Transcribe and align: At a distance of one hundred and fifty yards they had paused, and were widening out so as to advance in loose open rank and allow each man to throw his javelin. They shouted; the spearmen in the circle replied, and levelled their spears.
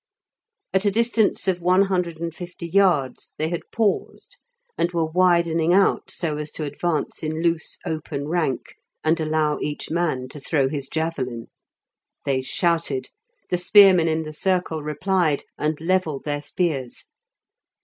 At 0.73 0.83
a 0.85 0.89
distance 0.89 1.47
of 1.47 1.61
one 1.61 1.83
hundred 1.83 2.17
and 2.19 2.33
fifty 2.33 2.65
yards 2.67 3.35
they 3.37 3.49
had 3.49 3.69
paused, 3.71 4.39
and 4.75 4.91
were 4.91 5.05
widening 5.05 5.75
out 5.75 6.09
so 6.09 6.37
as 6.37 6.49
to 6.53 6.63
advance 6.63 7.21
in 7.21 7.43
loose 7.43 7.77
open 7.85 8.27
rank 8.27 8.77
and 9.03 9.19
allow 9.19 9.59
each 9.61 9.91
man 9.91 10.27
to 10.29 10.39
throw 10.39 10.69
his 10.69 10.87
javelin. 10.89 11.51
They 12.25 12.41
shouted; 12.41 13.09
the 13.51 13.59
spearmen 13.59 14.07
in 14.07 14.23
the 14.23 14.33
circle 14.33 14.81
replied, 14.81 15.43
and 15.55 15.79
levelled 15.79 16.23
their 16.23 16.41
spears. 16.41 17.05